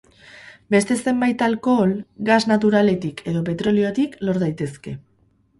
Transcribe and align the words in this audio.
Beste 0.75 0.95
zenbait 1.01 1.43
alkohol 1.49 1.93
gas 2.31 2.39
naturaletik 2.53 3.23
edo 3.33 3.47
petroliotik 3.51 4.21
lor 4.27 4.45
daitezke. 4.47 4.99